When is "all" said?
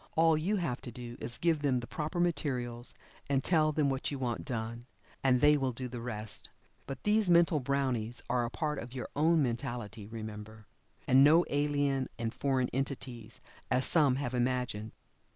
0.15-0.35